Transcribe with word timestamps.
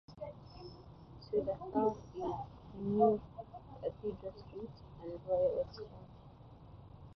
To 1.27 1.41
the 1.43 1.55
south 1.71 1.99
is 2.15 2.85
New 2.87 3.21
Cathedral 3.83 4.33
Street 4.35 4.69
and 5.03 5.11
the 5.13 5.19
Royal 5.29 5.59
Exchange. 5.69 5.89